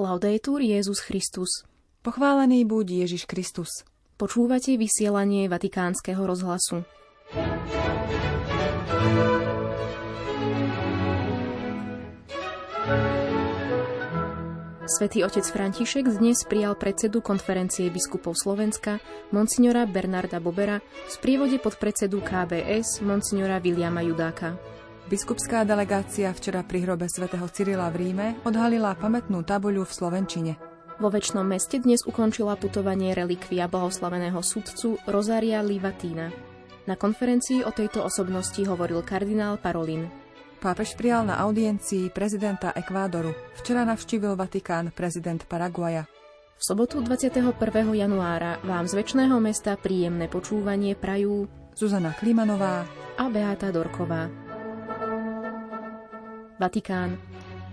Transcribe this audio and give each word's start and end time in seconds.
Laudetur 0.00 0.64
Jezus 0.64 1.04
Christus. 1.04 1.68
Pochválený 2.00 2.64
buď 2.64 3.04
Ježiš 3.04 3.28
Kristus. 3.28 3.84
Počúvate 4.16 4.80
vysielanie 4.80 5.44
Vatikánskeho 5.44 6.24
rozhlasu. 6.24 6.88
Svetý 14.88 15.20
otec 15.20 15.44
František 15.44 16.08
dnes 16.16 16.48
prijal 16.48 16.80
predsedu 16.80 17.20
konferencie 17.20 17.92
biskupov 17.92 18.40
Slovenska, 18.40 19.04
monsignora 19.36 19.84
Bernarda 19.84 20.40
Bobera, 20.40 20.80
v 20.80 21.10
sprievode 21.12 21.60
podpredsedu 21.60 22.24
KBS, 22.24 23.04
monsignora 23.04 23.60
Viliama 23.60 24.00
Judáka. 24.00 24.56
Biskupská 25.10 25.66
delegácia 25.66 26.30
včera 26.30 26.62
pri 26.62 26.86
hrobe 26.86 27.10
svätého 27.10 27.42
Cyrila 27.50 27.90
v 27.90 27.98
Ríme 27.98 28.38
odhalila 28.46 28.94
pamätnú 28.94 29.42
tabuľu 29.42 29.82
v 29.82 29.90
Slovenčine. 29.90 30.52
Vo 31.02 31.10
väčšnom 31.10 31.42
meste 31.42 31.82
dnes 31.82 32.06
ukončila 32.06 32.54
putovanie 32.54 33.10
relikvia 33.10 33.66
blahoslaveného 33.66 34.38
sudcu 34.38 35.02
Rozária 35.10 35.66
Livatína. 35.66 36.30
Na 36.86 36.94
konferencii 36.94 37.66
o 37.66 37.74
tejto 37.74 38.06
osobnosti 38.06 38.62
hovoril 38.62 39.02
kardinál 39.02 39.58
Parolin. 39.58 40.06
Pápež 40.62 40.94
prijal 40.94 41.26
na 41.26 41.42
audiencii 41.42 42.14
prezidenta 42.14 42.70
Ekvádoru. 42.70 43.34
Včera 43.58 43.82
navštívil 43.82 44.38
Vatikán 44.38 44.94
prezident 44.94 45.42
Paraguaja. 45.42 46.06
V 46.54 46.62
sobotu 46.62 47.02
21. 47.02 47.50
januára 47.98 48.62
vám 48.62 48.86
z 48.86 48.94
väčšného 48.94 49.42
mesta 49.42 49.74
príjemné 49.74 50.30
počúvanie 50.30 50.94
prajú 50.94 51.50
Zuzana 51.74 52.14
Klimanová 52.14 52.86
a 53.18 53.26
Beata 53.26 53.74
Dorková. 53.74 54.39
Vatikán. 56.60 57.16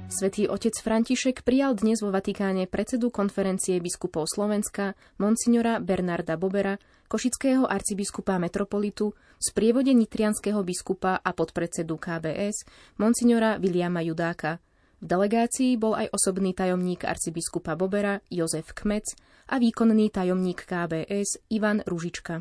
Svetý 0.07 0.47
otec 0.47 0.71
František 0.79 1.43
prijal 1.43 1.75
dnes 1.75 1.99
vo 1.99 2.07
Vatikáne 2.07 2.71
predsedu 2.71 3.11
konferencie 3.11 3.83
biskupov 3.83 4.31
Slovenska, 4.31 4.95
monsignora 5.19 5.83
Bernarda 5.83 6.39
Bobera, 6.39 6.79
košického 7.11 7.67
arcibiskupa 7.67 8.39
metropolitu, 8.39 9.11
sprievode 9.35 9.91
nitrianského 9.91 10.63
biskupa 10.63 11.19
a 11.19 11.29
podpredsedu 11.35 11.99
KBS, 11.99 12.63
monsignora 12.95 13.59
Viliama 13.59 13.99
Judáka. 14.07 14.63
V 15.03 15.05
delegácii 15.05 15.75
bol 15.75 15.91
aj 15.91 16.07
osobný 16.15 16.55
tajomník 16.55 17.03
arcibiskupa 17.03 17.75
Bobera 17.75 18.23
Jozef 18.31 18.71
Kmec 18.71 19.19
a 19.51 19.59
výkonný 19.59 20.15
tajomník 20.15 20.63
KBS 20.63 21.43
Ivan 21.51 21.83
Ružička. 21.83 22.39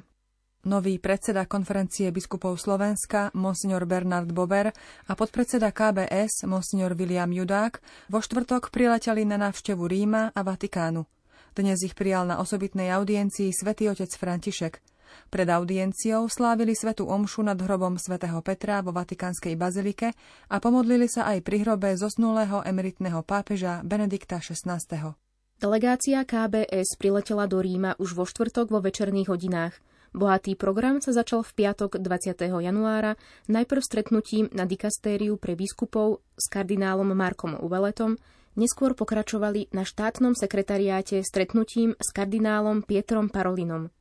Nový 0.66 0.98
predseda 0.98 1.46
konferencie 1.46 2.10
biskupov 2.10 2.58
Slovenska, 2.58 3.30
monsignor 3.38 3.86
Bernard 3.86 4.34
Bober 4.34 4.74
a 5.06 5.12
podpredseda 5.14 5.70
KBS, 5.70 6.42
monsignor 6.42 6.98
William 6.98 7.30
Judák, 7.30 7.78
vo 8.10 8.18
štvrtok 8.18 8.74
prileteli 8.74 9.22
na 9.22 9.38
návštevu 9.38 9.86
Ríma 9.86 10.34
a 10.34 10.40
Vatikánu. 10.42 11.06
Dnes 11.54 11.86
ich 11.86 11.94
prijal 11.94 12.26
na 12.26 12.42
osobitnej 12.42 12.90
audiencii 12.90 13.54
svätý 13.54 13.86
otec 13.94 14.10
František. 14.10 14.82
Pred 15.30 15.48
audienciou 15.54 16.26
slávili 16.26 16.74
svetu 16.74 17.06
omšu 17.06 17.46
nad 17.46 17.62
hrobom 17.62 17.94
svätého 17.94 18.42
Petra 18.42 18.82
vo 18.82 18.90
Vatikánskej 18.90 19.54
bazilike 19.54 20.18
a 20.50 20.58
pomodlili 20.58 21.06
sa 21.06 21.30
aj 21.30 21.46
pri 21.46 21.62
hrobe 21.62 21.94
zosnulého 21.94 22.66
emeritného 22.66 23.22
pápeža 23.22 23.86
Benedikta 23.86 24.42
XVI. 24.42 25.14
Delegácia 25.62 26.26
KBS 26.26 26.98
priletela 26.98 27.46
do 27.46 27.62
Ríma 27.62 27.94
už 28.02 28.18
vo 28.18 28.26
štvrtok 28.26 28.66
vo 28.74 28.82
večerných 28.82 29.30
hodinách. 29.30 29.78
Bohatý 30.16 30.56
program 30.56 31.04
sa 31.04 31.12
začal 31.12 31.44
v 31.44 31.52
piatok 31.52 32.00
20. 32.00 32.40
januára 32.48 33.20
najprv 33.52 33.84
stretnutím 33.84 34.48
na 34.48 34.64
dikastériu 34.64 35.36
pre 35.36 35.52
biskupov 35.52 36.24
s 36.40 36.48
kardinálom 36.48 37.12
Markom 37.12 37.52
Uveletom, 37.60 38.16
neskôr 38.56 38.96
pokračovali 38.96 39.68
na 39.76 39.84
štátnom 39.84 40.32
sekretariáte 40.32 41.20
stretnutím 41.20 41.92
s 42.00 42.16
kardinálom 42.16 42.80
Pietrom 42.80 43.28
Parolinom. 43.28 43.92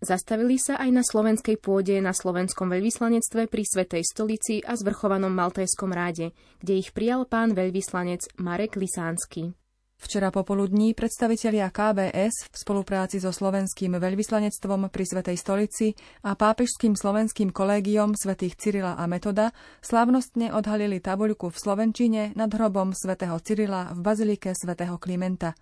Zastavili 0.00 0.56
sa 0.56 0.80
aj 0.80 0.96
na 0.96 1.04
slovenskej 1.04 1.60
pôde 1.60 2.00
na 2.00 2.16
slovenskom 2.16 2.72
veľvyslanectve 2.72 3.44
pri 3.52 3.60
Svetej 3.68 4.08
stolici 4.08 4.64
a 4.64 4.72
zvrchovanom 4.80 5.28
Maltajskom 5.28 5.92
ráde, 5.92 6.32
kde 6.64 6.80
ich 6.80 6.96
prijal 6.96 7.28
pán 7.28 7.52
veľvyslanec 7.52 8.32
Marek 8.40 8.80
Lisánsky. 8.80 9.52
Včera 10.00 10.32
popoludní 10.32 10.96
predstavitelia 10.96 11.68
KBS 11.68 12.48
v 12.48 12.56
spolupráci 12.56 13.20
so 13.20 13.28
slovenským 13.36 14.00
veľvyslanectvom 14.00 14.88
pri 14.88 15.04
Svetej 15.04 15.36
stolici 15.36 15.92
a 16.24 16.32
pápežským 16.32 16.96
slovenským 16.96 17.52
kolégiom 17.52 18.16
svätých 18.16 18.56
Cyrila 18.56 18.96
a 18.96 19.04
Metoda 19.04 19.52
slávnostne 19.84 20.56
odhalili 20.56 21.04
tabuľku 21.04 21.52
v 21.52 21.60
Slovenčine 21.60 22.22
nad 22.32 22.48
hrobom 22.48 22.96
svätého 22.96 23.36
Cyrila 23.44 23.92
v 23.92 24.00
bazilike 24.00 24.56
svätého 24.56 24.96
Klimenta. 24.96 25.52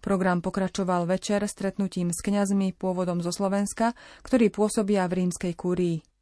Program 0.00 0.40
pokračoval 0.40 1.04
večer 1.04 1.44
stretnutím 1.44 2.08
s 2.08 2.24
kňazmi 2.24 2.72
pôvodom 2.80 3.20
zo 3.20 3.36
Slovenska, 3.36 3.92
ktorí 4.24 4.48
pôsobia 4.48 5.04
v 5.12 5.28
rímskej 5.28 5.52
kúrii. 5.52 6.13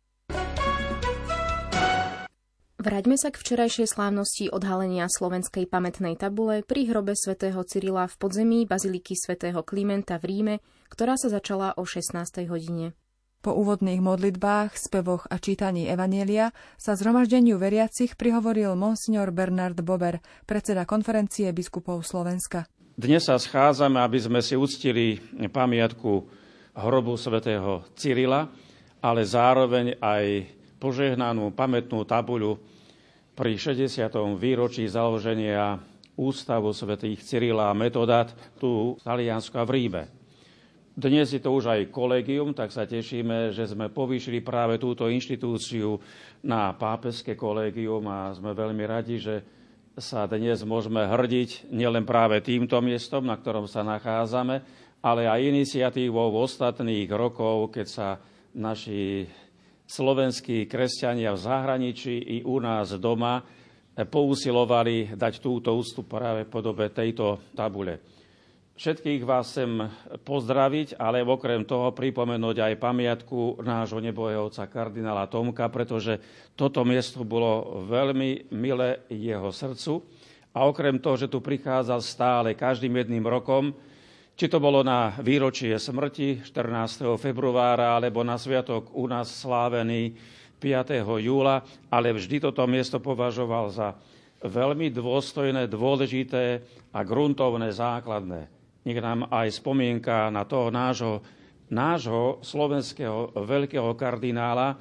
Vráťme 2.83 3.15
sa 3.15 3.31
k 3.31 3.39
včerajšej 3.39 3.95
slávnosti 3.95 4.51
odhalenia 4.51 5.07
slovenskej 5.07 5.71
pamätnej 5.71 6.19
tabule 6.19 6.67
pri 6.67 6.91
hrobe 6.91 7.15
svätého 7.15 7.63
Cyrila 7.63 8.11
v 8.11 8.19
podzemí 8.19 8.67
baziliky 8.67 9.15
svätého 9.15 9.63
Klimenta 9.63 10.19
v 10.19 10.25
Ríme, 10.27 10.55
ktorá 10.91 11.15
sa 11.15 11.31
začala 11.31 11.79
o 11.79 11.87
16. 11.87 12.43
hodine. 12.51 12.91
Po 13.39 13.55
úvodných 13.55 14.03
modlitbách, 14.03 14.75
spevoch 14.75 15.31
a 15.31 15.39
čítaní 15.39 15.87
Evanielia 15.87 16.51
sa 16.75 16.99
zhromaždeniu 16.99 17.55
veriacich 17.55 18.19
prihovoril 18.19 18.75
monsignor 18.75 19.31
Bernard 19.31 19.79
Bober, 19.79 20.19
predseda 20.43 20.83
konferencie 20.83 21.55
biskupov 21.55 22.03
Slovenska. 22.03 22.67
Dnes 22.99 23.31
sa 23.31 23.39
schádzame, 23.39 24.03
aby 24.03 24.19
sme 24.19 24.43
si 24.43 24.59
uctili 24.59 25.23
pamiatku 25.39 26.27
hrobu 26.75 27.15
svätého 27.15 27.87
Cyrila, 27.95 28.51
ale 28.99 29.23
zároveň 29.23 30.03
aj 30.03 30.51
požehnanú 30.83 31.55
pamätnú 31.55 32.03
tabuľu 32.03 32.72
pri 33.43 33.59
60. 33.59 34.07
výročí 34.39 34.87
založenia 34.87 35.75
Ústavu 36.15 36.71
svätých 36.71 37.27
Cyrila 37.27 37.75
a 37.75 37.75
Metodát 37.75 38.31
tu 38.63 38.95
v 38.95 39.03
Taliansku 39.03 39.59
a 39.59 39.67
v 39.67 39.71
Ríme. 39.75 40.03
Dnes 40.95 41.27
je 41.27 41.43
to 41.43 41.51
už 41.51 41.67
aj 41.67 41.91
kolegium, 41.91 42.55
tak 42.55 42.71
sa 42.71 42.87
tešíme, 42.87 43.51
že 43.51 43.67
sme 43.67 43.91
povýšili 43.91 44.47
práve 44.47 44.79
túto 44.79 45.11
inštitúciu 45.11 45.99
na 46.47 46.71
pápežské 46.71 47.35
kolegium 47.35 48.07
a 48.07 48.31
sme 48.31 48.55
veľmi 48.55 48.87
radi, 48.87 49.19
že 49.19 49.43
sa 49.99 50.31
dnes 50.31 50.63
môžeme 50.63 51.03
hrdiť 51.03 51.67
nielen 51.75 52.07
práve 52.07 52.39
týmto 52.47 52.79
miestom, 52.79 53.27
na 53.27 53.35
ktorom 53.35 53.67
sa 53.67 53.83
nachádzame, 53.83 54.63
ale 55.03 55.27
aj 55.27 55.51
iniciatívou 55.51 56.31
ostatných 56.39 57.11
rokov, 57.11 57.75
keď 57.75 57.87
sa 57.91 58.09
naši 58.55 59.27
slovenskí 59.93 60.65
kresťania 60.65 61.37
v 61.37 61.45
zahraničí 61.45 62.17
i 62.17 62.37
u 62.49 62.57
nás 62.65 62.97
doma 62.97 63.45
pousilovali 63.93 65.13
dať 65.13 65.45
túto 65.45 65.77
ústup 65.77 66.17
práve 66.17 66.49
podobe 66.49 66.89
tejto 66.89 67.53
tabule. 67.53 68.01
Všetkých 68.73 69.21
vás 69.29 69.53
chcem 69.53 69.85
pozdraviť, 70.25 70.97
ale 70.97 71.21
okrem 71.21 71.61
toho 71.69 71.93
pripomenúť 71.93 72.73
aj 72.73 72.81
pamiatku 72.81 73.61
nášho 73.61 74.01
nebohého 74.01 74.49
otca 74.49 74.65
kardinála 74.65 75.29
Tomka, 75.29 75.69
pretože 75.69 76.17
toto 76.57 76.81
miesto 76.89 77.21
bolo 77.21 77.85
veľmi 77.85 78.49
milé 78.49 79.05
jeho 79.13 79.53
srdcu. 79.53 80.01
A 80.57 80.65
okrem 80.65 80.97
toho, 80.97 81.21
že 81.21 81.29
tu 81.29 81.45
prichádzal 81.45 82.01
stále 82.01 82.49
každým 82.57 82.97
jedným 82.97 83.29
rokom, 83.29 83.77
či 84.33 84.49
to 84.49 84.59
bolo 84.59 84.81
na 84.81 85.13
výročie 85.21 85.77
smrti 85.77 86.43
14. 86.45 87.05
februára, 87.21 87.97
alebo 88.01 88.25
na 88.25 88.41
sviatok 88.41 88.91
u 88.97 89.05
nás 89.05 89.29
slávený 89.29 90.17
5. 90.57 91.05
júla, 91.21 91.61
ale 91.91 92.15
vždy 92.15 92.49
toto 92.49 92.65
miesto 92.71 93.03
považoval 93.03 93.69
za 93.69 93.99
veľmi 94.43 94.91
dôstojné, 94.91 95.71
dôležité 95.71 96.63
a 96.91 97.01
gruntovné, 97.03 97.71
základné. 97.71 98.51
Nech 98.83 98.99
nám 98.99 99.31
aj 99.31 99.63
spomienka 99.63 100.31
na 100.35 100.43
toho 100.43 100.71
nášho, 100.71 101.23
nášho 101.71 102.43
slovenského 102.43 103.31
veľkého 103.39 103.95
kardinála, 103.95 104.75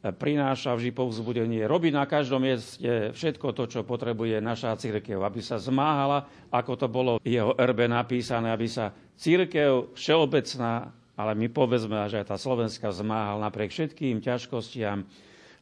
prináša 0.00 0.72
vždy 0.72 0.96
povzbudenie. 0.96 1.68
Robí 1.68 1.92
na 1.92 2.08
každom 2.08 2.40
mieste 2.40 3.12
všetko 3.12 3.52
to, 3.52 3.68
čo 3.68 3.80
potrebuje 3.84 4.40
naša 4.40 4.72
církev, 4.80 5.20
aby 5.20 5.44
sa 5.44 5.60
zmáhala, 5.60 6.24
ako 6.48 6.72
to 6.80 6.86
bolo 6.88 7.12
v 7.20 7.36
jeho 7.36 7.52
erbe 7.60 7.84
napísané, 7.84 8.48
aby 8.48 8.64
sa 8.64 8.96
církev 9.20 9.92
všeobecná, 9.92 10.88
ale 11.20 11.32
my 11.36 11.52
povedzme, 11.52 12.08
že 12.08 12.24
aj 12.24 12.32
tá 12.32 12.36
Slovenska 12.40 12.88
zmáhal 12.88 13.44
napriek 13.44 13.76
všetkým 13.76 14.24
ťažkostiam, 14.24 15.04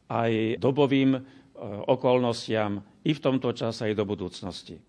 aj 0.07 0.55
dobovým 0.55 1.19
e, 1.19 1.21
okolnostiam 1.91 2.79
i 3.03 3.11
v 3.11 3.19
tomto 3.19 3.51
čase, 3.51 3.91
aj 3.91 3.99
do 3.99 4.07
budúcnosti. 4.07 4.79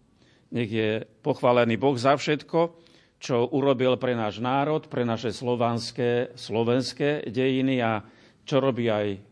Nech 0.55 0.71
je 0.71 1.03
pochválený 1.27 1.75
Boh 1.75 1.99
za 1.99 2.15
všetko, 2.15 2.79
čo 3.19 3.51
urobil 3.51 3.99
pre 3.99 4.15
náš 4.15 4.39
národ, 4.39 4.87
pre 4.87 5.03
naše 5.03 5.35
slovanské, 5.35 6.39
slovenské 6.39 7.27
dejiny 7.27 7.83
a 7.83 8.07
čo 8.47 8.63
robí 8.63 8.87
aj 8.87 9.30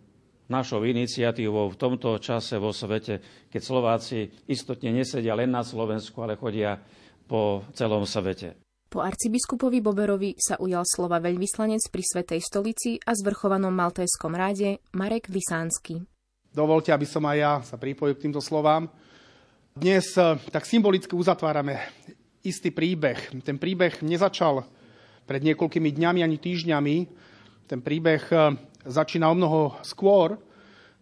našou 0.48 0.84
iniciatívou 0.84 1.68
v 1.68 1.80
tomto 1.80 2.16
čase 2.18 2.56
vo 2.56 2.72
svete, 2.72 3.46
keď 3.52 3.60
Slováci 3.60 4.32
istotne 4.48 4.90
nesedia 4.96 5.36
len 5.36 5.52
na 5.52 5.60
Slovensku, 5.60 6.24
ale 6.24 6.40
chodia 6.40 6.80
po 7.28 7.68
celom 7.76 8.08
svete. 8.08 8.56
Po 8.88 9.04
arcibiskupovi 9.04 9.84
Boberovi 9.84 10.32
sa 10.40 10.56
ujal 10.56 10.80
slova 10.88 11.20
veľvyslanec 11.20 11.92
pri 11.92 12.00
Svetej 12.00 12.40
stolici 12.40 12.96
a 13.04 13.12
zvrchovanom 13.12 13.68
maltéskom 13.68 14.32
ráde 14.32 14.80
Marek 14.96 15.28
Vysánsky. 15.28 16.00
Dovolte, 16.48 16.96
aby 16.96 17.04
som 17.04 17.20
aj 17.28 17.36
ja 17.36 17.52
sa 17.60 17.76
pripojil 17.76 18.16
k 18.16 18.24
týmto 18.24 18.40
slovám. 18.40 18.88
Dnes 19.76 20.16
eh, 20.16 20.40
tak 20.48 20.64
symbolicky 20.64 21.12
uzatvárame 21.12 21.76
istý 22.40 22.72
príbeh. 22.72 23.36
Ten 23.44 23.60
príbeh 23.60 24.00
nezačal 24.00 24.64
pred 25.28 25.44
niekoľkými 25.44 25.92
dňami 25.92 26.24
ani 26.24 26.40
týždňami. 26.40 26.96
Ten 27.68 27.84
príbeh 27.84 28.24
eh, 28.32 28.56
začína 28.86 29.30
o 29.30 29.34
mnoho 29.34 29.74
skôr, 29.82 30.38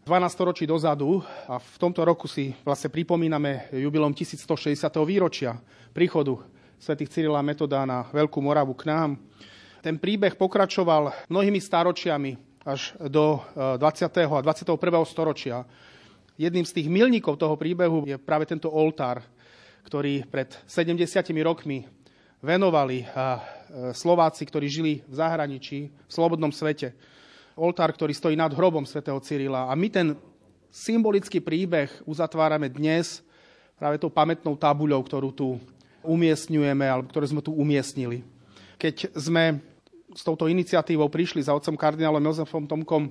12 0.06 0.46
ročí 0.46 0.64
dozadu 0.70 1.18
a 1.50 1.58
v 1.58 1.76
tomto 1.82 2.06
roku 2.06 2.30
si 2.30 2.54
vlastne 2.62 2.94
pripomíname 2.94 3.74
jubilom 3.74 4.14
1160. 4.14 4.78
výročia 5.02 5.58
príchodu 5.90 6.38
svätých 6.78 7.10
Cyrila 7.10 7.42
Metoda 7.42 7.82
na 7.82 8.06
Veľkú 8.14 8.38
Moravu 8.38 8.70
k 8.78 8.86
nám. 8.86 9.18
Ten 9.82 9.98
príbeh 9.98 10.38
pokračoval 10.38 11.26
mnohými 11.26 11.58
stáročiami 11.58 12.38
až 12.62 12.94
do 13.02 13.42
20. 13.58 13.82
E, 13.82 14.26
a 14.30 14.38
21. 14.42 14.78
storočia. 15.06 15.66
Jedným 16.38 16.62
z 16.62 16.74
tých 16.82 16.88
milníkov 16.90 17.34
toho 17.38 17.58
príbehu 17.58 18.06
je 18.06 18.14
práve 18.14 18.46
tento 18.46 18.70
oltár, 18.70 19.26
ktorý 19.90 20.22
pred 20.30 20.54
70 20.70 21.02
rokmi 21.42 21.82
venovali 22.38 23.02
e, 23.02 23.06
Slováci, 23.90 24.46
ktorí 24.46 24.66
žili 24.70 24.92
v 25.02 25.14
zahraničí, 25.18 25.90
v 25.90 26.12
slobodnom 26.14 26.54
svete. 26.54 26.94
Oltár, 27.56 27.88
ktorý 27.96 28.12
stojí 28.12 28.36
nad 28.36 28.52
hrobom 28.52 28.84
svätého 28.84 29.16
Cyrila. 29.24 29.64
A 29.64 29.72
my 29.72 29.88
ten 29.88 30.12
symbolický 30.68 31.40
príbeh 31.40 31.88
uzatvárame 32.04 32.68
dnes 32.68 33.24
práve 33.80 33.96
tou 33.96 34.12
pamätnou 34.12 34.60
tabuľou, 34.60 35.00
ktorú 35.00 35.32
tu 35.32 35.56
umiestňujeme, 36.04 36.84
alebo 36.84 37.08
ktoré 37.08 37.24
sme 37.32 37.40
tu 37.40 37.56
umiestnili. 37.56 38.20
Keď 38.76 39.16
sme 39.16 39.64
s 40.12 40.20
touto 40.20 40.52
iniciatívou 40.52 41.08
prišli 41.08 41.48
za 41.48 41.56
otcom 41.56 41.80
kardinálom 41.80 42.20
Jozefom 42.28 42.68
Tomkom, 42.68 43.08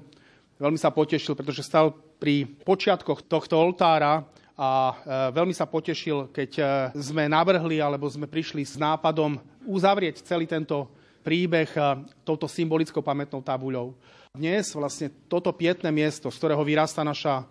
veľmi 0.61 0.77
sa 0.77 0.93
potešil, 0.93 1.33
pretože 1.33 1.65
stal 1.65 1.97
pri 2.21 2.45
počiatkoch 2.45 3.25
tohto 3.25 3.57
oltára 3.57 4.29
a 4.53 4.69
e, 4.69 4.93
veľmi 5.33 5.57
sa 5.57 5.65
potešil, 5.65 6.29
keď 6.29 6.51
e, 6.61 6.63
sme 7.01 7.25
navrhli 7.25 7.81
alebo 7.81 8.05
sme 8.05 8.29
prišli 8.29 8.61
s 8.61 8.77
nápadom 8.77 9.41
uzavrieť 9.65 10.21
celý 10.21 10.45
tento 10.45 10.85
príbeh 11.25 11.73
e, 11.73 11.81
touto 12.21 12.45
symbolickou 12.45 13.01
pamätnou 13.01 13.41
tabuľou. 13.41 13.97
Dnes 14.35 14.75
vlastne 14.75 15.07
toto 15.31 15.55
pietné 15.55 15.95
miesto, 15.95 16.27
z 16.27 16.37
ktorého 16.43 16.63
vyrastá 16.67 17.07
naša 17.07 17.47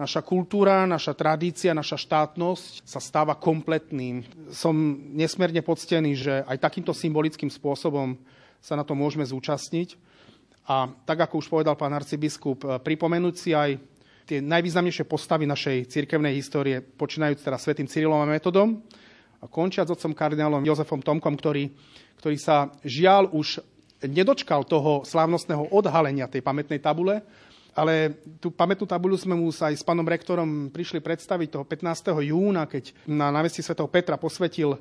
Naša 0.00 0.24
kultúra, 0.24 0.88
naša 0.88 1.12
tradícia, 1.12 1.76
naša 1.76 2.00
štátnosť 2.00 2.88
sa 2.88 3.04
stáva 3.04 3.36
kompletným. 3.36 4.24
Som 4.48 4.96
nesmierne 5.12 5.60
poctený, 5.60 6.16
že 6.16 6.34
aj 6.48 6.56
takýmto 6.56 6.96
symbolickým 6.96 7.52
spôsobom 7.52 8.16
sa 8.64 8.80
na 8.80 8.84
to 8.86 8.96
môžeme 8.96 9.28
zúčastniť. 9.28 10.00
A 10.72 10.88
tak, 11.04 11.28
ako 11.28 11.44
už 11.44 11.52
povedal 11.52 11.76
pán 11.76 11.92
arcibiskup, 11.92 12.64
eh, 12.64 12.80
pripomenúť 12.80 13.34
si 13.36 13.52
aj 13.52 13.76
tie 14.24 14.40
najvýznamnejšie 14.40 15.04
postavy 15.04 15.44
našej 15.44 15.92
cirkevnej 15.92 16.32
histórie, 16.32 16.80
počínajúc 16.80 17.44
teda 17.44 17.60
svetým 17.60 17.84
Cyrilom 17.84 18.24
a 18.24 18.30
metodom 18.30 18.80
a 19.36 19.52
končiac 19.52 19.90
otcom 19.90 20.16
kardinálom 20.16 20.64
Jozefom 20.64 21.04
Tomkom, 21.04 21.36
ktorý, 21.36 21.68
ktorý 22.16 22.40
sa 22.40 22.72
žiaľ 22.88 23.36
už 23.36 23.60
nedočkal 24.04 24.64
toho 24.64 25.04
slávnostného 25.04 25.68
odhalenia 25.72 26.30
tej 26.30 26.40
pamätnej 26.40 26.80
tabule, 26.80 27.20
ale 27.74 28.18
tú 28.42 28.50
pamätnú 28.50 28.82
tabuľu 28.86 29.16
sme 29.22 29.38
mu 29.38 29.50
aj 29.50 29.74
s 29.78 29.86
pánom 29.86 30.02
rektorom 30.02 30.74
prišli 30.74 30.98
predstaviť 30.98 31.48
toho 31.54 31.64
15. 31.64 32.12
júna, 32.26 32.66
keď 32.66 32.90
na 33.06 33.30
návesti 33.30 33.62
svätého 33.62 33.86
Petra 33.86 34.18
posvetil 34.18 34.74
e, 34.74 34.78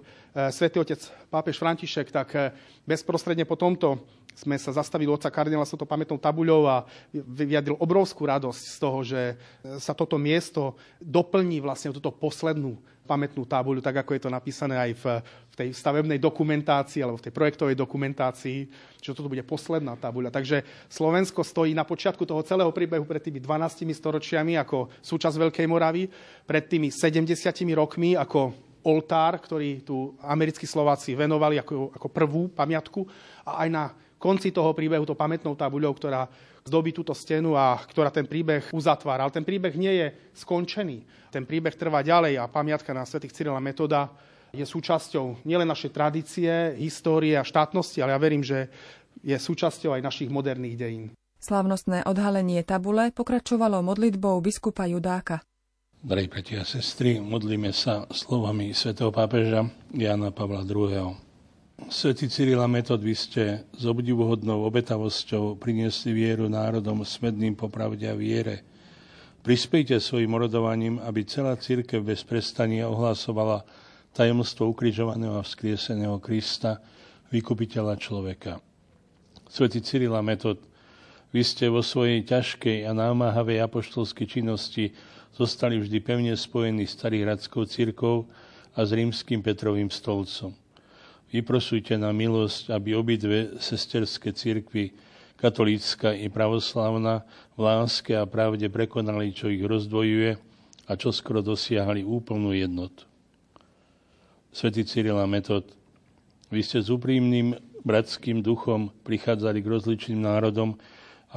svätý 0.50 0.82
otec 0.82 0.98
pápež 1.30 1.62
František, 1.62 2.10
tak 2.10 2.28
e, 2.34 2.50
bezprostredne 2.90 3.46
po 3.46 3.54
tomto 3.54 4.02
sme 4.34 4.56
sa 4.58 4.72
zastavili 4.74 5.12
oca 5.12 5.30
kardinála 5.30 5.68
s 5.68 5.74
touto 5.76 5.86
pamätnou 5.86 6.18
tabuľou 6.18 6.66
a 6.66 6.88
vyjadril 7.14 7.76
obrovskú 7.78 8.26
radosť 8.26 8.64
z 8.64 8.78
toho, 8.82 9.00
že 9.06 9.22
e, 9.22 9.36
sa 9.78 9.94
toto 9.94 10.18
miesto 10.18 10.74
doplní 10.98 11.62
vlastne 11.62 11.94
túto 11.94 12.10
poslednú 12.10 12.80
pamätnú 13.10 13.50
tabuľu, 13.50 13.82
tak 13.82 14.06
ako 14.06 14.14
je 14.14 14.22
to 14.22 14.30
napísané 14.30 14.78
aj 14.78 14.92
v, 14.94 15.04
v 15.26 15.54
tej 15.58 15.70
stavebnej 15.74 16.22
dokumentácii 16.22 17.02
alebo 17.02 17.18
v 17.18 17.26
tej 17.26 17.34
projektovej 17.34 17.74
dokumentácii, 17.74 18.60
že 19.02 19.18
toto 19.18 19.34
bude 19.34 19.42
posledná 19.42 19.98
tabuľa. 19.98 20.30
Takže 20.30 20.62
Slovensko 20.86 21.42
stojí 21.42 21.74
na 21.74 21.82
počiatku 21.82 22.22
toho 22.30 22.46
celého 22.46 22.70
príbehu 22.70 23.10
pred 23.10 23.26
tými 23.26 23.42
12 23.42 23.90
storočiami 23.90 24.62
ako 24.62 24.94
súčasť 25.02 25.50
Veľkej 25.50 25.66
Moravy, 25.66 26.06
pred 26.46 26.70
tými 26.70 26.94
70 26.94 27.34
rokmi 27.74 28.14
ako 28.14 28.70
oltár, 28.86 29.42
ktorý 29.42 29.82
tu 29.82 30.14
americkí 30.24 30.70
Slováci 30.70 31.18
venovali 31.18 31.60
ako, 31.60 31.92
ako 31.98 32.08
prvú 32.14 32.48
pamiatku 32.54 33.04
a 33.44 33.66
aj 33.66 33.70
na 33.74 33.84
konci 34.20 34.52
toho 34.52 34.76
príbehu 34.76 35.08
to 35.08 35.16
pamätnou 35.16 35.56
tabuľou, 35.56 35.96
ktorá 35.96 36.28
zdobí 36.70 36.94
túto 36.94 37.18
stenu 37.18 37.58
a 37.58 37.74
ktorá 37.82 38.14
ten 38.14 38.30
príbeh 38.30 38.70
uzatvára. 38.70 39.26
Ale 39.26 39.34
ten 39.34 39.44
príbeh 39.44 39.74
nie 39.74 39.90
je 39.98 40.08
skončený. 40.38 41.02
Ten 41.34 41.50
príbeh 41.50 41.74
trvá 41.74 42.06
ďalej 42.06 42.38
a 42.38 42.46
pamiatka 42.46 42.94
na 42.94 43.10
svätých 43.10 43.34
Cyrila 43.34 43.58
Metoda 43.58 44.14
je 44.54 44.66
súčasťou 44.66 45.46
nielen 45.46 45.70
našej 45.70 45.92
tradície, 45.94 46.50
histórie 46.78 47.38
a 47.38 47.46
štátnosti, 47.46 48.02
ale 48.02 48.14
ja 48.14 48.20
verím, 48.22 48.42
že 48.46 48.70
je 49.22 49.36
súčasťou 49.36 49.94
aj 49.98 50.02
našich 50.06 50.30
moderných 50.30 50.78
dejín. 50.78 51.06
Slavnostné 51.40 52.04
odhalenie 52.04 52.66
tabule 52.68 53.16
pokračovalo 53.16 53.80
modlitbou 53.80 54.42
biskupa 54.44 54.90
Judáka. 54.90 55.40
Drahí 56.00 56.32
bratia 56.32 56.64
a 56.64 56.68
sestry, 56.68 57.20
modlíme 57.20 57.76
sa 57.76 58.08
slovami 58.08 58.72
svätého 58.72 59.12
pápeža 59.12 59.68
Jana 59.92 60.32
Pavla 60.32 60.64
II. 60.64 61.29
Svetý 61.88 62.28
Cyrila 62.28 62.68
Metod, 62.68 63.00
vy 63.00 63.16
ste 63.16 63.64
s 63.72 63.88
obdivuhodnou 63.88 64.68
obetavosťou 64.68 65.56
priniesli 65.56 66.12
vieru 66.12 66.52
národom 66.52 67.08
smedným 67.08 67.56
po 67.56 67.72
pravde 67.72 68.04
a 68.04 68.20
viere. 68.20 68.68
Prispejte 69.40 69.96
svojim 70.04 70.28
orodovaním, 70.36 71.00
aby 71.00 71.24
celá 71.24 71.56
církev 71.56 72.04
bez 72.04 72.28
prestania 72.28 72.92
ohlasovala 72.92 73.64
tajomstvo 74.12 74.68
ukrižovaného 74.68 75.40
a 75.40 75.46
vzkrieseného 75.48 76.20
Krista, 76.20 76.84
vykupiteľa 77.32 77.96
človeka. 77.96 78.60
Svetý 79.48 79.80
Cyrila 79.80 80.20
Metod, 80.20 80.60
vy 81.32 81.48
ste 81.48 81.72
vo 81.72 81.80
svojej 81.80 82.28
ťažkej 82.28 82.84
a 82.84 82.92
námahavej 82.92 83.64
apoštolskej 83.64 84.28
činnosti 84.28 84.92
zostali 85.32 85.80
vždy 85.80 85.98
pevne 86.04 86.34
spojení 86.36 86.84
s 86.84 87.00
Starýhradskou 87.00 87.64
církou 87.70 88.28
a 88.76 88.84
s 88.84 88.92
rímským 88.92 89.40
Petrovým 89.40 89.88
stolcom. 89.88 90.52
Vyprosujte 91.30 91.94
na 91.94 92.10
milosť, 92.10 92.74
aby 92.74 92.98
obidve 92.98 93.62
sesterské 93.62 94.34
cirkvy, 94.34 94.98
katolícka 95.38 96.10
i 96.18 96.26
pravoslavná, 96.26 97.22
v 97.54 97.60
láske 97.62 98.18
a 98.18 98.26
pravde 98.26 98.66
prekonali, 98.66 99.30
čo 99.30 99.48
ich 99.54 99.62
rozdvojuje 99.62 100.42
a 100.90 100.92
čo 100.98 101.14
skoro 101.14 101.46
dosiahli 101.46 102.02
úplnú 102.02 102.50
jednotu. 102.50 103.06
Svetý 104.50 104.82
Cyrila 104.82 105.30
Metod, 105.30 105.70
vy 106.50 106.66
ste 106.66 106.82
s 106.82 106.90
úprimným 106.90 107.54
bratským 107.86 108.42
duchom 108.42 108.90
prichádzali 109.06 109.62
k 109.62 109.70
rozličným 109.70 110.26
národom, 110.26 110.74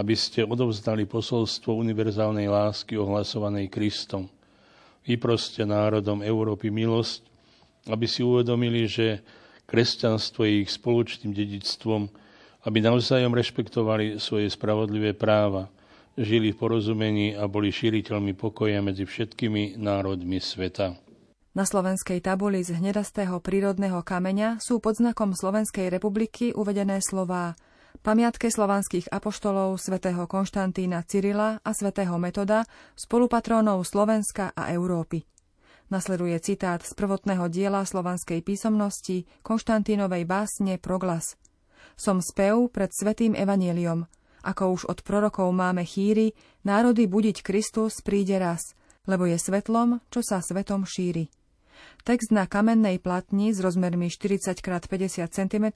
aby 0.00 0.16
ste 0.16 0.48
odovzdali 0.48 1.04
posolstvo 1.04 1.76
univerzálnej 1.76 2.48
lásky 2.48 2.96
ohlasovanej 2.96 3.68
Kristom. 3.68 4.32
Vyproste 5.04 5.68
národom 5.68 6.24
Európy 6.24 6.72
milosť, 6.72 7.20
aby 7.92 8.08
si 8.08 8.24
uvedomili, 8.24 8.88
že 8.88 9.20
Kresťanstvo 9.66 10.44
je 10.44 10.66
ich 10.66 10.70
spoločným 10.70 11.32
dedictvom, 11.32 12.10
aby 12.62 12.78
navzájom 12.78 13.34
rešpektovali 13.34 14.22
svoje 14.22 14.46
spravodlivé 14.52 15.16
práva, 15.16 15.72
žili 16.14 16.52
v 16.52 16.60
porozumení 16.60 17.34
a 17.34 17.48
boli 17.48 17.72
šíriteľmi 17.72 18.36
pokoja 18.36 18.84
medzi 18.84 19.08
všetkými 19.08 19.80
národmi 19.80 20.38
sveta. 20.38 20.94
Na 21.52 21.68
slovenskej 21.68 22.24
tabuli 22.24 22.64
z 22.64 22.80
hnedastého 22.80 23.36
prírodného 23.44 24.00
kameňa 24.00 24.56
sú 24.56 24.80
pod 24.80 24.96
znakom 24.96 25.36
Slovenskej 25.36 25.92
republiky 25.92 26.56
uvedené 26.56 27.04
slová 27.04 27.52
Pamiatke 28.00 28.48
slovanských 28.48 29.12
apoštolov 29.12 29.76
svätého 29.76 30.24
Konštantína 30.24 31.04
Cyrila 31.04 31.60
a 31.60 31.70
svätého 31.76 32.16
Metoda, 32.16 32.64
spolupatrónov 32.96 33.84
Slovenska 33.84 34.56
a 34.56 34.72
Európy. 34.72 35.28
Nasleduje 35.90 36.38
citát 36.38 36.84
z 36.84 36.92
prvotného 36.94 37.48
diela 37.50 37.82
slovanskej 37.82 38.44
písomnosti 38.44 39.26
Konštantínovej 39.42 40.28
básne 40.28 40.78
Proglas. 40.78 41.40
Som 41.98 42.22
spev 42.22 42.70
pred 42.70 42.90
svetým 42.94 43.34
evanieliom. 43.34 44.06
Ako 44.42 44.74
už 44.74 44.82
od 44.90 45.06
prorokov 45.06 45.50
máme 45.54 45.86
chýry, 45.86 46.34
národy 46.66 47.06
budiť 47.06 47.46
Kristus 47.46 48.02
príde 48.02 48.38
raz, 48.38 48.74
lebo 49.06 49.26
je 49.26 49.38
svetlom, 49.38 50.02
čo 50.10 50.22
sa 50.22 50.42
svetom 50.42 50.82
šíri. 50.82 51.30
Text 52.02 52.34
na 52.34 52.50
kamennej 52.50 52.98
platni 52.98 53.54
s 53.54 53.62
rozmermi 53.62 54.10
40 54.10 54.58
x 54.58 54.66
50 54.90 55.30
cm 55.30 55.66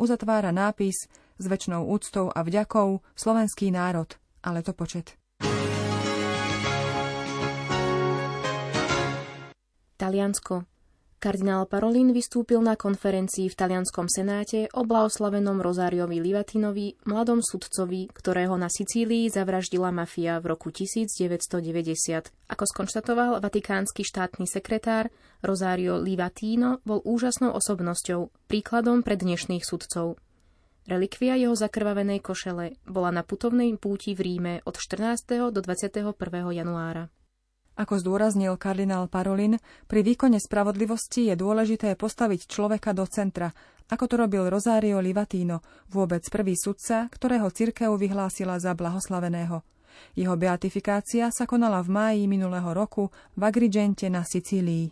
uzatvára 0.00 0.52
nápis 0.52 1.08
s 1.36 1.44
väčšnou 1.44 1.88
úctou 1.88 2.32
a 2.32 2.40
vďakou 2.40 3.04
slovenský 3.12 3.68
národ, 3.68 4.08
ale 4.40 4.64
to 4.64 4.72
počet. 4.72 5.20
Taliansko. 10.04 10.68
Kardinál 11.16 11.64
Parolin 11.64 12.12
vystúpil 12.12 12.60
na 12.60 12.76
konferencii 12.76 13.48
v 13.48 13.56
talianskom 13.56 14.04
senáte 14.04 14.68
o 14.76 14.84
blahoslavenom 14.84 15.64
Rozáriovi 15.64 16.20
Livatinovi, 16.20 17.00
mladom 17.08 17.40
sudcovi, 17.40 18.12
ktorého 18.12 18.52
na 18.60 18.68
Sicílii 18.68 19.32
zavraždila 19.32 19.88
mafia 19.96 20.44
v 20.44 20.52
roku 20.52 20.68
1990. 20.68 22.36
Ako 22.52 22.64
skonštatoval 22.68 23.40
vatikánsky 23.40 24.04
štátny 24.04 24.44
sekretár, 24.44 25.08
Rosario 25.40 25.96
Livatino 25.96 26.84
bol 26.84 27.00
úžasnou 27.00 27.56
osobnosťou, 27.56 28.28
príkladom 28.44 29.00
pre 29.00 29.16
dnešných 29.16 29.64
sudcov. 29.64 30.20
Relikvia 30.84 31.40
jeho 31.40 31.56
zakrvavenej 31.56 32.20
košele 32.20 32.76
bola 32.84 33.08
na 33.08 33.24
putovnej 33.24 33.72
púti 33.80 34.12
v 34.12 34.20
Ríme 34.20 34.54
od 34.68 34.76
14. 34.76 35.48
do 35.48 35.60
21. 35.64 36.12
januára. 36.52 37.08
Ako 37.74 37.98
zdôraznil 37.98 38.54
kardinál 38.54 39.10
Parolin, 39.10 39.58
pri 39.90 40.06
výkone 40.06 40.38
spravodlivosti 40.38 41.26
je 41.30 41.34
dôležité 41.34 41.98
postaviť 41.98 42.46
človeka 42.46 42.94
do 42.94 43.02
centra, 43.10 43.50
ako 43.90 44.04
to 44.06 44.14
robil 44.14 44.46
Rosario 44.46 45.02
Livatino, 45.02 45.60
vôbec 45.90 46.22
prvý 46.30 46.54
sudca, 46.54 47.10
ktorého 47.10 47.50
cirkev 47.50 47.98
vyhlásila 47.98 48.62
za 48.62 48.72
blahoslaveného. 48.78 49.66
Jeho 50.14 50.34
beatifikácia 50.38 51.30
sa 51.34 51.46
konala 51.50 51.82
v 51.82 51.90
máji 51.90 52.22
minulého 52.30 52.70
roku 52.70 53.10
v 53.34 53.42
Agrigente 53.42 54.06
na 54.06 54.22
Sicílii. 54.22 54.90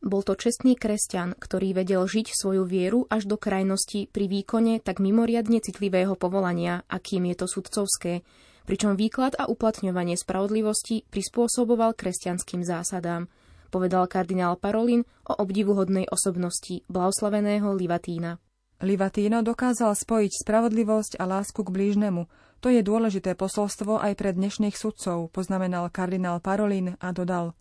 Bol 0.00 0.24
to 0.24 0.32
čestný 0.32 0.80
kresťan, 0.80 1.36
ktorý 1.36 1.76
vedel 1.76 2.00
žiť 2.08 2.32
svoju 2.32 2.64
vieru 2.64 3.04
až 3.12 3.28
do 3.28 3.36
krajnosti 3.36 4.08
pri 4.08 4.32
výkone 4.32 4.80
tak 4.80 4.96
mimoriadne 4.96 5.60
citlivého 5.60 6.16
povolania, 6.16 6.88
akým 6.88 7.28
je 7.28 7.36
to 7.36 7.46
sudcovské, 7.50 8.24
pričom 8.70 8.94
výklad 8.94 9.34
a 9.34 9.50
uplatňovanie 9.50 10.14
spravodlivosti 10.14 11.02
prispôsoboval 11.10 11.98
kresťanským 11.98 12.62
zásadám, 12.62 13.26
povedal 13.74 14.06
kardinál 14.06 14.54
Parolin 14.54 15.02
o 15.26 15.34
obdivuhodnej 15.42 16.06
osobnosti 16.06 16.86
blahoslaveného 16.86 17.66
Livatína. 17.74 18.38
Livatino 18.78 19.42
dokázal 19.42 19.98
spojiť 19.98 20.46
spravodlivosť 20.46 21.18
a 21.18 21.26
lásku 21.26 21.66
k 21.66 21.74
blížnemu. 21.74 22.30
To 22.62 22.70
je 22.70 22.78
dôležité 22.86 23.34
posolstvo 23.34 23.98
aj 23.98 24.14
pre 24.14 24.30
dnešných 24.38 24.78
sudcov, 24.78 25.34
poznamenal 25.34 25.90
kardinál 25.90 26.38
Parolin 26.38 26.94
a 27.02 27.10
dodal– 27.10 27.58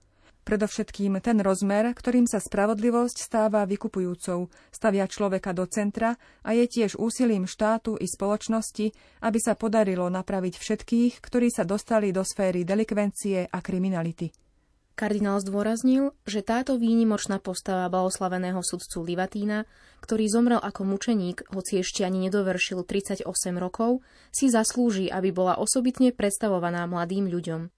Predovšetkým 0.50 1.22
ten 1.22 1.38
rozmer, 1.46 1.94
ktorým 1.94 2.26
sa 2.26 2.42
spravodlivosť 2.42 3.22
stáva 3.22 3.70
vykupujúcou, 3.70 4.50
stavia 4.74 5.06
človeka 5.06 5.54
do 5.54 5.70
centra 5.70 6.18
a 6.42 6.58
je 6.58 6.66
tiež 6.66 6.98
úsilím 6.98 7.46
štátu 7.46 7.94
i 8.02 8.10
spoločnosti, 8.10 8.90
aby 9.22 9.38
sa 9.38 9.54
podarilo 9.54 10.10
napraviť 10.10 10.58
všetkých, 10.58 11.22
ktorí 11.22 11.54
sa 11.54 11.70
dostali 11.70 12.10
do 12.10 12.26
sféry 12.26 12.66
delikvencie 12.66 13.46
a 13.46 13.58
kriminality. 13.62 14.34
Kardinál 14.98 15.38
zdôraznil, 15.38 16.18
že 16.26 16.42
táto 16.42 16.82
výnimočná 16.82 17.38
postava 17.38 17.86
blahoslaveného 17.86 18.66
sudcu 18.66 19.06
Livatína, 19.06 19.70
ktorý 20.02 20.34
zomrel 20.34 20.58
ako 20.66 20.82
mučeník, 20.82 21.46
hoci 21.54 21.86
ešte 21.86 22.02
ani 22.02 22.26
nedovršil 22.26 22.90
38 22.90 23.22
rokov, 23.62 24.02
si 24.34 24.50
zaslúži, 24.50 25.14
aby 25.14 25.30
bola 25.30 25.62
osobitne 25.62 26.10
predstavovaná 26.10 26.90
mladým 26.90 27.30
ľuďom. 27.30 27.70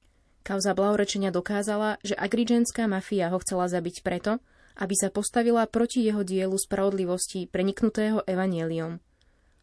Kauza 0.42 0.74
blahorečenia 0.74 1.30
dokázala, 1.30 2.02
že 2.02 2.18
agrigenská 2.18 2.90
mafia 2.90 3.30
ho 3.30 3.38
chcela 3.46 3.70
zabiť 3.70 4.02
preto, 4.02 4.42
aby 4.82 4.98
sa 4.98 5.14
postavila 5.14 5.70
proti 5.70 6.02
jeho 6.02 6.26
dielu 6.26 6.58
spravodlivosti 6.58 7.46
preniknutého 7.46 8.26
evanieliom. 8.26 8.98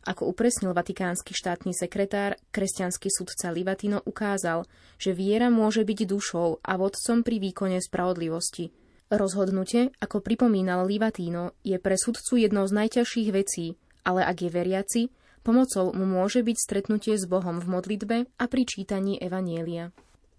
Ako 0.07 0.31
upresnil 0.31 0.73
vatikánsky 0.73 1.35
štátny 1.35 1.75
sekretár, 1.75 2.39
kresťanský 2.55 3.11
sudca 3.11 3.51
Livatino 3.51 3.99
ukázal, 4.07 4.65
že 4.97 5.13
viera 5.13 5.51
môže 5.51 5.83
byť 5.83 6.01
dušou 6.07 6.63
a 6.63 6.73
vodcom 6.79 7.27
pri 7.27 7.37
výkone 7.43 7.83
spravodlivosti. 7.83 8.71
Rozhodnutie, 9.11 9.91
ako 9.99 10.23
pripomínal 10.23 10.87
Livatino, 10.87 11.53
je 11.67 11.77
pre 11.83 11.99
sudcu 11.99 12.39
jednou 12.39 12.65
z 12.71 12.73
najťažších 12.79 13.29
vecí, 13.35 13.75
ale 14.07 14.23
ak 14.23 14.47
je 14.47 14.51
veriaci, 14.53 15.03
pomocou 15.43 15.91
mu 15.91 16.07
môže 16.07 16.41
byť 16.41 16.57
stretnutie 16.57 17.19
s 17.19 17.27
Bohom 17.27 17.59
v 17.59 17.67
modlitbe 17.67 18.17
a 18.39 18.45
pri 18.47 18.63
čítaní 18.65 19.19
Evanielia. 19.19 19.91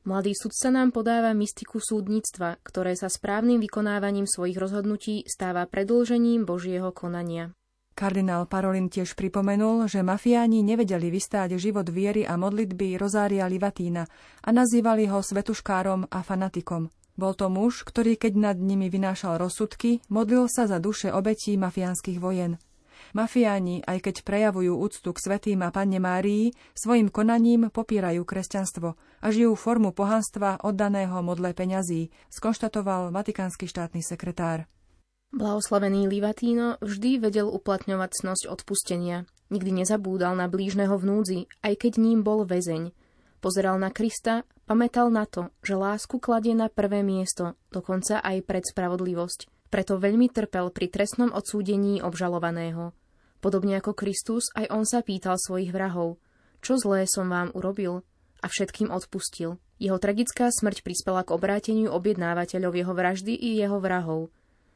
Mladý 0.08 0.32
sudca 0.32 0.72
nám 0.72 0.96
podáva 0.96 1.36
mystiku 1.36 1.84
súdnictva, 1.84 2.60
ktoré 2.64 2.96
sa 2.96 3.12
správnym 3.12 3.60
vykonávaním 3.60 4.24
svojich 4.24 4.56
rozhodnutí 4.56 5.28
stáva 5.28 5.68
predĺžením 5.68 6.48
Božieho 6.48 6.96
konania. 6.96 7.52
Kardinál 8.00 8.48
Parolin 8.48 8.88
tiež 8.88 9.12
pripomenul, 9.12 9.92
že 9.92 10.00
mafiáni 10.00 10.64
nevedeli 10.64 11.12
vystáť 11.12 11.60
život 11.60 11.84
viery 11.92 12.24
a 12.24 12.40
modlitby 12.40 12.96
Rozária 12.96 13.44
Livatína 13.44 14.08
a 14.40 14.50
nazývali 14.56 15.12
ho 15.12 15.20
svetuškárom 15.20 16.08
a 16.08 16.24
fanatikom. 16.24 16.88
Bol 17.20 17.36
to 17.36 17.52
muž, 17.52 17.84
ktorý 17.84 18.16
keď 18.16 18.34
nad 18.40 18.56
nimi 18.56 18.88
vynášal 18.88 19.36
rozsudky, 19.36 20.00
modlil 20.08 20.48
sa 20.48 20.72
za 20.72 20.80
duše 20.80 21.12
obetí 21.12 21.60
mafiánskych 21.60 22.24
vojen. 22.24 22.56
Mafiáni, 23.18 23.82
aj 23.86 24.06
keď 24.06 24.16
prejavujú 24.22 24.78
úctu 24.78 25.10
k 25.12 25.20
svetým 25.20 25.66
a 25.66 25.74
panne 25.74 25.98
Márii, 25.98 26.54
svojim 26.78 27.10
konaním 27.10 27.74
popierajú 27.74 28.22
kresťanstvo 28.22 28.94
a 28.98 29.28
žijú 29.34 29.58
formu 29.58 29.90
pohanstva 29.92 30.62
oddaného 30.62 31.18
modle 31.26 31.52
peňazí, 31.58 32.14
skonštatoval 32.30 33.10
vatikánsky 33.10 33.66
štátny 33.66 34.06
sekretár. 34.06 34.70
Blahoslavený 35.30 36.10
Livatino 36.10 36.82
vždy 36.82 37.22
vedel 37.22 37.46
uplatňovať 37.46 38.26
cnosť 38.26 38.44
odpustenia. 38.50 39.30
Nikdy 39.54 39.86
nezabúdal 39.86 40.34
na 40.34 40.50
blížneho 40.50 40.98
v 40.98 41.06
núdzi, 41.06 41.40
aj 41.62 41.86
keď 41.86 42.02
ním 42.02 42.26
bol 42.26 42.50
väzeň. 42.50 42.94
Pozeral 43.38 43.78
na 43.78 43.94
Krista, 43.94 44.46
pamätal 44.66 45.14
na 45.14 45.30
to, 45.30 45.54
že 45.62 45.78
lásku 45.78 46.18
kladie 46.18 46.58
na 46.58 46.66
prvé 46.70 47.06
miesto, 47.06 47.54
dokonca 47.70 48.22
aj 48.26 48.42
pred 48.42 48.66
spravodlivosť. 48.66 49.59
Preto 49.70 50.02
veľmi 50.02 50.30
trpel 50.34 50.74
pri 50.74 50.90
trestnom 50.90 51.30
odsúdení 51.30 52.02
obžalovaného. 52.02 52.94
Podobne 53.40 53.80
ako 53.80 53.94
Kristus, 53.96 54.50
aj 54.58 54.68
on 54.74 54.84
sa 54.84 55.06
pýtal 55.06 55.40
svojich 55.40 55.72
vrahov, 55.72 56.20
čo 56.60 56.76
zlé 56.76 57.08
som 57.08 57.32
vám 57.32 57.56
urobil? 57.56 58.04
A 58.44 58.48
všetkým 58.52 58.92
odpustil. 58.92 59.60
Jeho 59.80 59.96
tragická 59.96 60.52
smrť 60.52 60.84
prispela 60.84 61.24
k 61.24 61.32
obráteniu 61.32 61.92
objednávateľov 61.96 62.76
jeho 62.76 62.94
vraždy 62.96 63.32
i 63.36 63.60
jeho 63.60 63.80
vrahov. 63.80 64.32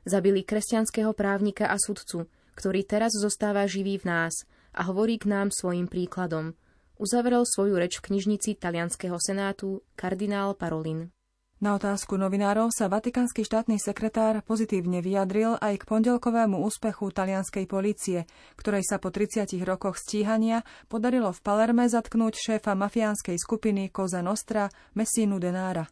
Zabili 0.08 0.48
kresťanského 0.48 1.12
právnika 1.12 1.68
a 1.68 1.76
sudcu, 1.80 2.28
ktorý 2.56 2.88
teraz 2.88 3.16
zostáva 3.16 3.68
živý 3.68 4.00
v 4.00 4.08
nás 4.08 4.48
a 4.76 4.88
hovorí 4.88 5.20
k 5.20 5.28
nám 5.28 5.52
svojim 5.52 5.92
príkladom. 5.92 6.56
Uzavrel 7.00 7.44
svoju 7.44 7.76
reč 7.76 8.00
v 8.00 8.12
knižnici 8.12 8.56
talianského 8.56 9.16
senátu 9.20 9.84
kardinál 10.00 10.56
Parolin. 10.56 11.12
Na 11.64 11.80
otázku 11.80 12.20
novinárov 12.20 12.76
sa 12.76 12.92
vatikánsky 12.92 13.48
štátny 13.48 13.80
sekretár 13.80 14.44
pozitívne 14.44 15.00
vyjadril 15.00 15.56
aj 15.64 15.80
k 15.80 15.88
pondelkovému 15.88 16.60
úspechu 16.60 17.08
talianskej 17.08 17.72
polície, 17.72 18.28
ktorej 18.60 18.84
sa 18.84 19.00
po 19.00 19.16
30 19.16 19.48
rokoch 19.64 19.96
stíhania 19.96 20.68
podarilo 20.92 21.32
v 21.32 21.40
Palerme 21.40 21.88
zatknúť 21.88 22.36
šéfa 22.36 22.76
mafiánskej 22.76 23.40
skupiny 23.40 23.96
Koza 23.96 24.20
Nostra 24.20 24.68
Messinu 24.92 25.40
Denára. 25.40 25.88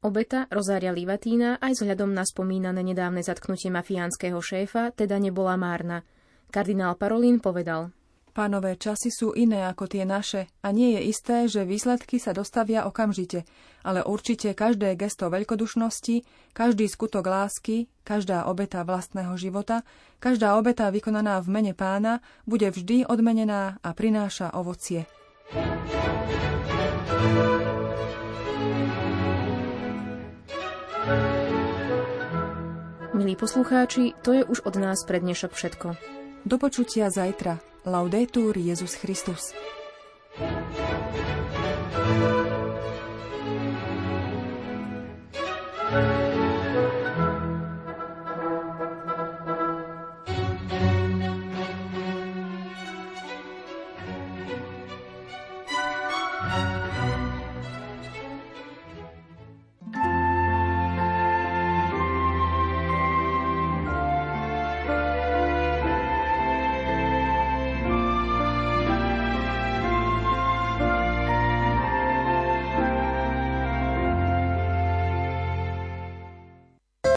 Obeta 0.00 0.48
Rozária 0.48 0.88
Livatína 0.88 1.60
aj 1.60 1.76
vzhľadom 1.76 2.16
na 2.16 2.24
spomínané 2.24 2.80
nedávne 2.80 3.20
zatknutie 3.20 3.68
mafiánskeho 3.68 4.40
šéfa 4.40 4.96
teda 4.96 5.20
nebola 5.20 5.60
márna. 5.60 6.00
Kardinál 6.48 6.96
Parolín 6.96 7.44
povedal– 7.44 7.92
Pánové 8.40 8.80
časy 8.80 9.12
sú 9.12 9.36
iné 9.36 9.68
ako 9.68 9.84
tie 9.84 10.08
naše 10.08 10.48
a 10.64 10.72
nie 10.72 10.96
je 10.96 11.12
isté, 11.12 11.44
že 11.44 11.68
výsledky 11.68 12.16
sa 12.16 12.32
dostavia 12.32 12.88
okamžite, 12.88 13.44
ale 13.84 14.00
určite 14.00 14.56
každé 14.56 14.96
gesto 14.96 15.28
veľkodušnosti, 15.28 16.24
každý 16.56 16.88
skutok 16.88 17.28
lásky, 17.28 17.92
každá 18.00 18.48
obeta 18.48 18.80
vlastného 18.80 19.36
života, 19.36 19.84
každá 20.24 20.56
obeta 20.56 20.88
vykonaná 20.88 21.36
v 21.44 21.52
mene 21.52 21.76
pána 21.76 22.24
bude 22.48 22.64
vždy 22.72 23.04
odmenená 23.12 23.76
a 23.84 23.92
prináša 23.92 24.56
ovocie. 24.56 25.04
Milí 33.12 33.36
poslucháči, 33.36 34.16
to 34.24 34.32
je 34.32 34.48
už 34.48 34.64
od 34.64 34.80
nás 34.80 35.04
pre 35.04 35.20
dnešok 35.20 35.52
všetko. 35.52 35.88
Do 36.48 36.56
počutia 36.56 37.12
zajtra. 37.12 37.69
Laudetur 37.84 38.56
Jezus 38.56 38.94
Christus. 38.96 39.54